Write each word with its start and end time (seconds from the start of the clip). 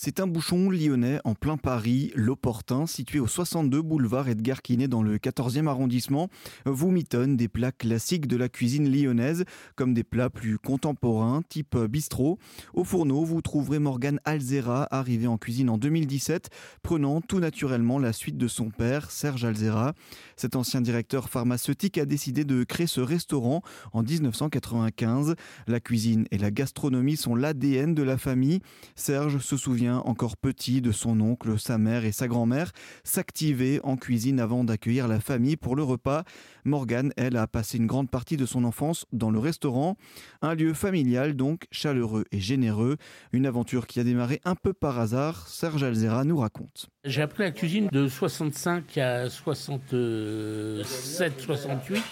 C'est 0.00 0.20
un 0.20 0.28
bouchon 0.28 0.70
lyonnais 0.70 1.18
en 1.24 1.34
plein 1.34 1.56
Paris, 1.56 2.12
l'Opportun, 2.14 2.86
situé 2.86 3.18
au 3.18 3.26
62 3.26 3.82
boulevard 3.82 4.28
Edgar 4.28 4.62
Quinet 4.62 4.86
dans 4.86 5.02
le 5.02 5.18
14e 5.18 5.66
arrondissement, 5.66 6.28
vous 6.66 6.92
mitonne 6.92 7.36
des 7.36 7.48
plats 7.48 7.72
classiques 7.72 8.28
de 8.28 8.36
la 8.36 8.48
cuisine 8.48 8.88
lyonnaise, 8.88 9.44
comme 9.74 9.94
des 9.94 10.04
plats 10.04 10.30
plus 10.30 10.56
contemporains, 10.56 11.42
type 11.48 11.76
bistrot. 11.76 12.38
Au 12.74 12.84
fourneau, 12.84 13.24
vous 13.24 13.42
trouverez 13.42 13.80
Morgane 13.80 14.20
Alzera, 14.24 14.86
arrivé 14.92 15.26
en 15.26 15.36
cuisine 15.36 15.68
en 15.68 15.78
2017, 15.78 16.48
prenant 16.84 17.20
tout 17.20 17.40
naturellement 17.40 17.98
la 17.98 18.12
suite 18.12 18.38
de 18.38 18.46
son 18.46 18.70
père, 18.70 19.10
Serge 19.10 19.44
Alzera. 19.44 19.94
Cet 20.36 20.54
ancien 20.54 20.80
directeur 20.80 21.28
pharmaceutique 21.28 21.98
a 21.98 22.04
décidé 22.04 22.44
de 22.44 22.62
créer 22.62 22.86
ce 22.86 23.00
restaurant 23.00 23.62
en 23.92 24.04
1995. 24.04 25.34
La 25.66 25.80
cuisine 25.80 26.28
et 26.30 26.38
la 26.38 26.52
gastronomie 26.52 27.16
sont 27.16 27.34
l'ADN 27.34 27.96
de 27.96 28.04
la 28.04 28.16
famille. 28.16 28.60
Serge 28.94 29.38
se 29.38 29.56
souvient 29.56 29.87
encore 29.96 30.36
petit 30.36 30.80
de 30.80 30.92
son 30.92 31.20
oncle, 31.20 31.58
sa 31.58 31.78
mère 31.78 32.04
et 32.04 32.12
sa 32.12 32.28
grand-mère, 32.28 32.72
s'activer 33.04 33.80
en 33.82 33.96
cuisine 33.96 34.40
avant 34.40 34.64
d'accueillir 34.64 35.08
la 35.08 35.20
famille 35.20 35.56
pour 35.56 35.76
le 35.76 35.82
repas. 35.82 36.24
Morgane, 36.64 37.12
elle, 37.16 37.36
a 37.36 37.46
passé 37.46 37.78
une 37.78 37.86
grande 37.86 38.10
partie 38.10 38.36
de 38.36 38.46
son 38.46 38.64
enfance 38.64 39.06
dans 39.12 39.30
le 39.30 39.38
restaurant. 39.38 39.96
Un 40.42 40.54
lieu 40.54 40.74
familial 40.74 41.34
donc, 41.34 41.66
chaleureux 41.70 42.24
et 42.32 42.40
généreux. 42.40 42.96
Une 43.32 43.46
aventure 43.46 43.86
qui 43.86 44.00
a 44.00 44.04
démarré 44.04 44.40
un 44.44 44.54
peu 44.54 44.72
par 44.72 44.98
hasard, 44.98 45.48
Serge 45.48 45.82
Alzera 45.82 46.24
nous 46.24 46.38
raconte. 46.38 46.88
J'ai 47.04 47.22
appris 47.22 47.44
la 47.44 47.52
cuisine 47.52 47.88
de 47.90 48.06
65 48.06 48.98
à 48.98 49.30
67, 49.30 51.40
68. 51.40 52.02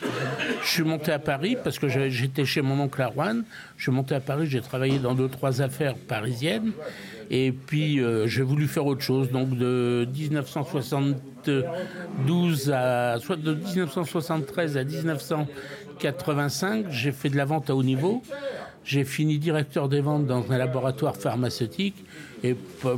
Je 0.62 0.68
suis 0.68 0.84
monté 0.84 1.12
à 1.12 1.18
Paris 1.18 1.56
parce 1.62 1.78
que 1.78 1.88
j'étais 1.88 2.46
chez 2.46 2.62
mon 2.62 2.80
oncle 2.80 3.02
à 3.02 3.08
Rouen. 3.08 3.42
Je 3.76 3.82
suis 3.82 3.92
monté 3.92 4.14
à 4.14 4.20
Paris, 4.20 4.46
j'ai 4.46 4.60
travaillé 4.60 4.98
dans 4.98 5.14
deux, 5.14 5.28
trois 5.28 5.60
affaires 5.60 5.96
parisiennes. 5.96 6.72
Et 7.30 7.52
puis 7.52 8.00
euh, 8.00 8.26
j'ai 8.26 8.42
voulu 8.42 8.66
faire 8.66 8.86
autre 8.86 9.02
chose. 9.02 9.30
Donc 9.30 9.56
de 9.56 10.08
1972 10.12 12.72
à 12.72 13.18
soit 13.20 13.36
de 13.36 13.54
1973 13.54 14.76
à 14.76 14.82
1985, 14.84 16.86
j'ai 16.90 17.12
fait 17.12 17.28
de 17.28 17.36
la 17.36 17.44
vente 17.44 17.70
à 17.70 17.74
haut 17.74 17.82
niveau. 17.82 18.22
J'ai 18.84 19.04
fini 19.04 19.38
directeur 19.38 19.88
des 19.88 20.00
ventes 20.00 20.26
dans 20.26 20.52
un 20.52 20.58
laboratoire 20.58 21.16
pharmaceutique 21.16 21.96
et 22.44 22.54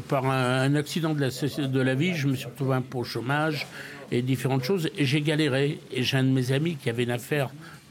par 0.09 0.27
un, 0.27 0.75
accident 0.75 1.15
de 1.15 1.21
la, 1.21 1.29
de 1.29 1.81
la 1.81 1.95
vie, 1.95 2.15
je 2.15 2.27
me 2.29 2.35
suis 2.35 2.47
retrouvé 2.47 2.75
un 2.75 2.83
peu 2.83 2.99
au 2.99 3.05
chômage 3.05 3.67
et 4.11 4.21
différentes 4.21 4.65
choses 4.65 4.91
et 4.99 5.07
j'ai 5.07 5.23
galéré. 5.23 5.79
Et 5.91 6.03
j'ai 6.03 6.19
un 6.19 6.25
de 6.25 6.29
mes 6.29 6.53
amis 6.53 6.77
qui 6.77 6.91
avait 6.91 7.05
une 7.05 7.11
affaire 7.11 7.49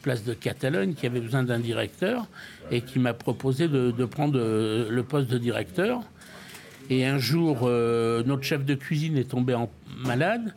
place 0.08 0.23
de 0.23 0.33
Catalogne 0.33 0.94
qui 0.94 1.05
avait 1.05 1.19
besoin 1.19 1.44
d'un 1.44 1.59
directeur 1.59 2.27
et 2.72 2.80
qui 2.80 2.97
m'a 2.97 3.13
proposé 3.13 3.67
de, 3.67 4.05
prendre 4.05 4.39
le 4.39 5.03
poste 5.03 5.30
de 5.30 5.38
directeur. 5.38 5.99
Et 6.89 7.05
un 7.05 7.17
jour, 7.17 7.64
euh, 7.64 8.23
notre 8.23 8.44
chef 8.44 8.64
de 8.64 8.73
cuisine 8.73 9.17
est 9.17 9.30
tombé 9.30 9.53
en 9.53 9.69
malade 10.05 10.53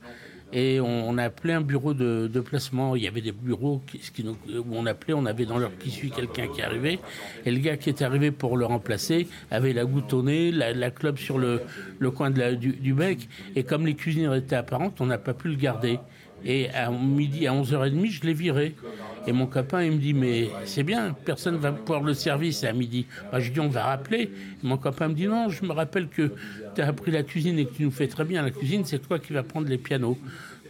et 0.53 0.79
on, 0.79 1.19
a 1.19 1.25
appelé 1.25 1.53
un 1.53 1.63
bureau 1.63 1.95
de, 1.95 2.41
placement. 2.41 2.95
Il 2.95 3.03
y 3.03 3.09
avait 3.09 3.23
des 3.23 3.33
bureaux 3.33 3.83
où 4.55 4.65
on 4.73 4.87
appelait, 4.87 5.15
on 5.15 5.27
avait 5.27 5.47
dans 5.47 5.59
leur 5.59 5.77
qui 5.79 5.91
suit 5.91 6.13
quelqu'un 6.13 6.47
qui 6.47 6.63
arrivait. 6.63 7.01
Et 7.45 7.51
le 7.51 7.59
gars 7.59 7.77
qui 7.77 7.89
est 7.89 8.03
arrivé 8.03 8.31
pour 8.31 8.57
le 8.57 8.67
remplacer 8.67 9.27
avait 9.51 9.73
la 9.73 9.85
goutte 9.85 10.13
au 10.13 10.23
nez, 10.23 10.53
la, 10.53 10.73
la 10.73 10.93
clope 10.93 11.19
sur 11.19 11.39
le, 11.39 11.61
coin 12.15 12.31
du, 12.31 12.69
du, 12.69 12.95
bec. 12.95 13.29
Et 13.57 13.65
comme 13.65 13.85
les 13.85 13.95
cuisinières 13.95 14.35
étaient 14.35 14.55
apparentes, 14.55 15.01
on 15.01 15.07
n'a 15.07 15.19
pas 15.19 15.35
pu 15.35 15.49
le 15.49 15.57
garder. 15.57 15.99
Et 16.45 16.71
à 16.71 16.91
midi, 16.91 17.47
à 17.47 17.53
11h30, 17.53 18.11
je 18.11 18.23
l'ai 18.23 18.33
viré. 18.35 18.75
Et 19.27 19.33
mon 19.33 19.47
copain, 19.47 19.83
il 19.83 19.93
me 19.93 19.99
dit, 19.99 20.15
mais 20.15 20.49
c'est 20.65 20.83
bien, 20.83 21.15
personne 21.25 21.57
va 21.57 21.73
pouvoir 21.73 22.03
le 22.03 22.15
service 22.15 22.65
à 22.65 22.73
midi. 22.73 23.07
Moi, 23.31 23.41
je 23.41 23.51
dis, 23.51 23.61
on 23.61 23.69
va 23.69 23.85
rappeler. 23.85 24.31
Mon 24.63 24.79
copain 24.79 25.09
me 25.09 25.15
dit, 25.15 25.27
non, 25.27 25.49
je 25.49 25.65
me 25.65 25.73
rappelle 25.73 26.09
que 26.09 26.33
tu 26.75 26.81
as 26.81 26.87
appris 26.87 27.11
la 27.11 27.23
cuisine 27.23 27.59
et 27.59 27.67
que 27.67 27.75
tu 27.75 27.85
nous 27.85 27.91
fais 27.91 28.09
très 28.09 28.25
bien 28.25 28.43
la 28.43 28.51
cuisine, 28.51 28.85
c'est 28.85 28.99
toi 28.99 29.19
qui 29.19 29.33
vas 29.33 29.43
prendre 29.43 29.69
les 29.69 29.79
pianos. 29.79 30.19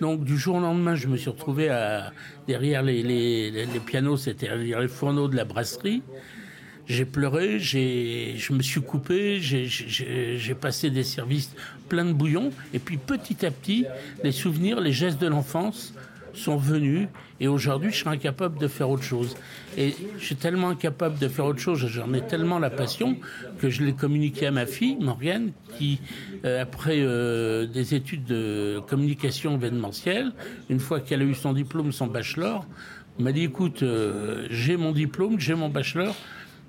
Donc, 0.00 0.24
du 0.24 0.36
jour 0.38 0.56
au 0.56 0.60
lendemain, 0.60 0.94
je 0.94 1.06
me 1.06 1.16
suis 1.16 1.30
retrouvé 1.30 1.68
à, 1.68 2.12
derrière 2.48 2.82
les, 2.82 3.02
les, 3.02 3.50
les 3.50 3.80
pianos, 3.80 4.16
c'était 4.16 4.48
derrière 4.48 4.80
les 4.80 4.88
fourneaux 4.88 5.28
de 5.28 5.36
la 5.36 5.44
brasserie. 5.44 6.02
J'ai 6.90 7.04
pleuré, 7.04 7.60
j'ai, 7.60 8.34
je 8.36 8.52
me 8.52 8.62
suis 8.62 8.80
coupé, 8.80 9.38
j'ai 9.40 10.54
passé 10.54 10.90
des 10.90 11.04
services 11.04 11.54
pleins 11.88 12.04
de 12.04 12.12
bouillon. 12.12 12.50
Et 12.74 12.80
puis 12.80 12.96
petit 12.96 13.46
à 13.46 13.52
petit, 13.52 13.86
les 14.24 14.32
souvenirs, 14.32 14.80
les 14.80 14.90
gestes 14.90 15.20
de 15.20 15.28
l'enfance 15.28 15.94
sont 16.34 16.56
venus. 16.56 17.06
Et 17.38 17.46
aujourd'hui, 17.46 17.92
je 17.92 17.98
suis 17.98 18.08
incapable 18.08 18.58
de 18.58 18.66
faire 18.66 18.90
autre 18.90 19.04
chose. 19.04 19.36
Et 19.78 19.94
je 20.18 20.24
suis 20.24 20.34
tellement 20.34 20.70
incapable 20.70 21.16
de 21.20 21.28
faire 21.28 21.44
autre 21.44 21.60
chose, 21.60 21.86
j'en 21.86 22.12
ai 22.12 22.22
tellement 22.22 22.58
la 22.58 22.70
passion 22.70 23.16
que 23.60 23.70
je 23.70 23.84
l'ai 23.84 23.92
communiqué 23.92 24.48
à 24.48 24.50
ma 24.50 24.66
fille, 24.66 24.96
Morgane, 25.00 25.52
qui, 25.78 26.00
euh, 26.44 26.60
après 26.60 26.98
euh, 26.98 27.66
des 27.66 27.94
études 27.94 28.24
de 28.24 28.80
communication 28.88 29.54
événementielle, 29.54 30.32
une 30.68 30.80
fois 30.80 30.98
qu'elle 30.98 31.22
a 31.22 31.24
eu 31.24 31.36
son 31.36 31.52
diplôme, 31.52 31.92
son 31.92 32.08
bachelor, 32.08 32.66
m'a 33.20 33.30
dit, 33.30 33.44
écoute, 33.44 33.84
euh, 33.84 34.48
j'ai 34.50 34.76
mon 34.76 34.90
diplôme, 34.90 35.38
j'ai 35.38 35.54
mon 35.54 35.68
bachelor, 35.68 36.16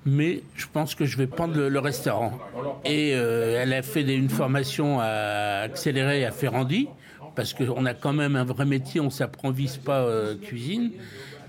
mais 0.04 0.42
je 0.54 0.66
pense 0.72 0.94
que 0.94 1.04
je 1.04 1.16
vais 1.16 1.26
prendre 1.26 1.56
le, 1.56 1.78
restaurant. 1.78 2.38
Et 2.84 3.12
euh, 3.14 3.60
elle 3.62 3.72
a 3.72 3.82
fait 3.82 4.02
une 4.02 4.28
formation 4.28 4.98
à 5.00 5.60
accélérer 5.64 6.24
à 6.24 6.30
Ferrandi, 6.30 6.88
parce 7.34 7.54
qu'on 7.54 7.86
a 7.86 7.94
quand 7.94 8.12
même 8.12 8.36
un 8.36 8.44
vrai 8.44 8.64
métier, 8.64 9.00
on 9.00 9.10
s'improvise 9.10 9.76
pas 9.76 10.00
euh, 10.00 10.36
cuisine. 10.36 10.92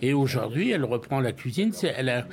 Et 0.01 0.13
aujourd'hui, 0.13 0.71
elle 0.71 0.83
reprend 0.83 1.19
la 1.19 1.31
cuisine. 1.31 1.71
Elle 1.97 2.09
a, 2.09 2.25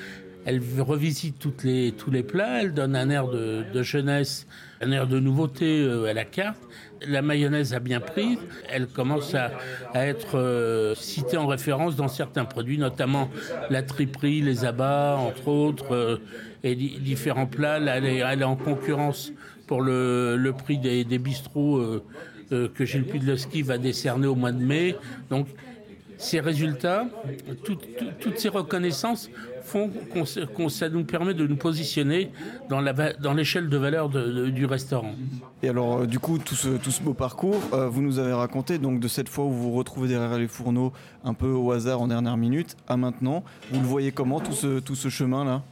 elle 0.46 0.62
revisite 0.78 1.38
toutes 1.38 1.64
les, 1.64 1.92
tous 1.92 2.10
les 2.10 2.22
plats, 2.22 2.62
elle 2.62 2.72
donne 2.72 2.96
un 2.96 3.10
air 3.10 3.28
de, 3.28 3.64
de 3.72 3.82
jeunesse, 3.82 4.46
un 4.80 4.90
air 4.92 5.06
de 5.06 5.20
nouveauté 5.20 5.82
euh, 5.82 6.04
à 6.04 6.12
la 6.12 6.24
carte. 6.24 6.60
La 7.06 7.22
mayonnaise 7.22 7.74
a 7.74 7.80
bien 7.80 8.00
pris, 8.00 8.38
elle 8.70 8.86
commence 8.86 9.34
à, 9.34 9.52
à 9.94 10.06
être 10.06 10.38
euh, 10.38 10.94
citée 10.94 11.36
en 11.36 11.46
référence 11.46 11.96
dans 11.96 12.08
certains 12.08 12.44
produits, 12.44 12.78
notamment 12.78 13.30
la 13.70 13.82
triperie, 13.82 14.40
les 14.40 14.64
abats, 14.64 15.16
entre 15.18 15.48
autres, 15.48 15.94
euh, 15.94 16.16
et 16.62 16.74
différents 16.74 17.46
plats. 17.46 17.78
elle, 17.78 18.04
est, 18.04 18.18
elle, 18.18 18.40
est, 18.40 18.44
en 18.44 18.56
concurrence 18.56 19.32
pour 19.66 19.80
le, 19.80 20.36
le 20.36 20.52
prix 20.52 20.78
des, 20.78 21.04
des 21.04 21.18
bistrots 21.18 21.82
que 22.50 22.84
Gilles 22.84 23.04
Pudlowski 23.04 23.62
va 23.62 23.78
décerner 23.78 24.26
au 24.26 24.34
mois 24.34 24.50
de 24.50 24.62
mai. 24.62 24.96
Donc, 25.30 25.46
ces 26.20 26.38
résultats, 26.38 27.06
tout, 27.64 27.76
tout, 27.76 28.04
toutes 28.20 28.38
ces 28.38 28.50
reconnaissances 28.50 29.30
font 29.62 29.90
qu'on 30.54 30.68
ça 30.68 30.88
nous 30.90 31.04
permet 31.04 31.32
de 31.32 31.46
nous 31.46 31.56
positionner 31.56 32.30
dans 32.68 33.32
l'échelle 33.32 33.68
de 33.68 33.76
valeur 33.78 34.10
de, 34.10 34.20
de, 34.20 34.50
du 34.50 34.66
restaurant. 34.66 35.14
Et 35.62 35.68
alors, 35.70 36.00
euh, 36.00 36.06
du 36.06 36.18
coup, 36.18 36.38
tout 36.38 36.54
ce, 36.54 36.76
tout 36.76 36.90
ce 36.90 37.02
beau 37.02 37.14
parcours, 37.14 37.60
euh, 37.72 37.88
vous 37.88 38.02
nous 38.02 38.18
avez 38.18 38.34
raconté 38.34 38.78
donc 38.78 39.00
de 39.00 39.08
cette 39.08 39.30
fois 39.30 39.46
où 39.46 39.50
vous 39.50 39.70
vous 39.70 39.76
retrouvez 39.76 40.08
derrière 40.08 40.38
les 40.38 40.48
fourneaux 40.48 40.92
un 41.24 41.32
peu 41.32 41.48
au 41.48 41.72
hasard 41.72 42.02
en 42.02 42.08
dernière 42.08 42.36
minute 42.36 42.76
à 42.86 42.98
maintenant. 42.98 43.42
Vous 43.72 43.80
le 43.80 43.86
voyez 43.86 44.12
comment 44.12 44.40
tout 44.40 44.52
ce, 44.52 44.78
tout 44.78 44.94
ce 44.94 45.08
chemin 45.08 45.44
là 45.44 45.62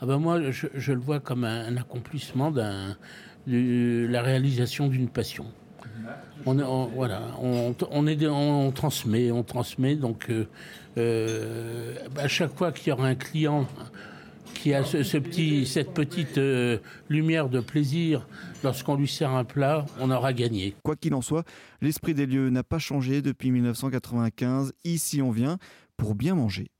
ah 0.00 0.06
ben 0.06 0.18
moi, 0.18 0.50
je, 0.50 0.66
je, 0.74 0.92
le 0.92 1.00
vois 1.00 1.20
comme 1.20 1.44
un, 1.44 1.66
un 1.66 1.76
accomplissement 1.76 2.50
d'un 2.50 2.96
de 3.46 4.06
la 4.08 4.22
réalisation 4.22 4.88
d'une 4.88 5.08
passion 5.08 5.46
on, 6.46 6.86
voilà, 6.94 7.22
on, 7.40 8.06
est, 8.06 8.26
on, 8.26 8.72
transmet, 8.72 9.30
on 9.30 9.42
transmet. 9.42 9.96
Donc, 9.96 10.30
euh, 10.30 10.46
euh, 10.98 11.94
à 12.16 12.28
chaque 12.28 12.56
fois 12.56 12.72
qu'il 12.72 12.88
y 12.88 12.92
aura 12.92 13.06
un 13.06 13.14
client 13.14 13.66
qui 14.54 14.74
a 14.74 14.84
ce, 14.84 15.02
ce 15.02 15.18
petit, 15.18 15.66
cette 15.66 15.92
petite 15.92 16.38
euh, 16.38 16.78
lumière 17.08 17.48
de 17.48 17.60
plaisir 17.60 18.26
lorsqu'on 18.62 18.96
lui 18.96 19.08
sert 19.08 19.30
un 19.30 19.44
plat, 19.44 19.86
on 20.00 20.10
aura 20.10 20.32
gagné. 20.32 20.74
Quoi 20.82 20.96
qu'il 20.96 21.14
en 21.14 21.22
soit, 21.22 21.44
l'esprit 21.80 22.14
des 22.14 22.26
lieux 22.26 22.50
n'a 22.50 22.62
pas 22.62 22.78
changé 22.78 23.22
depuis 23.22 23.50
1995. 23.50 24.72
Ici, 24.84 25.22
on 25.22 25.30
vient 25.30 25.58
pour 25.96 26.14
bien 26.14 26.34
manger. 26.34 26.72